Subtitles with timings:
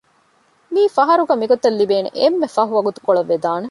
[0.73, 3.59] މީއީ ފަހަރުގަ މިގޮތަށް ލިބޭނެ އެންމެ ފަހު ވަގުތުކޮޅަށް ވެދާނެ